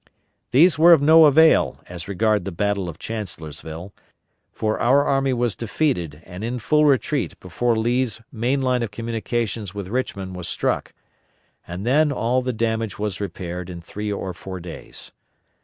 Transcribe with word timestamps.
These 0.49 0.79
were 0.79 0.93
of 0.93 1.01
no 1.03 1.25
avail 1.25 1.79
as 1.85 2.07
regard 2.07 2.43
the 2.43 2.51
battle 2.51 2.89
of 2.89 2.97
Chancellorsville, 2.97 3.93
for 4.51 4.79
our 4.79 5.03
army 5.05 5.31
was 5.31 5.55
defeated 5.55 6.23
and 6.25 6.43
in 6.43 6.57
full 6.57 6.85
retreat 6.85 7.39
before 7.39 7.77
Lee's 7.77 8.19
main 8.31 8.63
line 8.63 8.81
of 8.81 8.89
communication 8.89 9.67
with 9.75 9.89
Richmond 9.89 10.35
was 10.35 10.47
struck, 10.47 10.95
and 11.67 11.85
then 11.85 12.11
all 12.11 12.41
the 12.41 12.51
damage 12.51 12.97
was 12.97 13.21
repaired 13.21 13.69
in 13.69 13.79
three 13.79 14.11
or 14.11 14.33
four 14.33 14.59
days. 14.59 15.11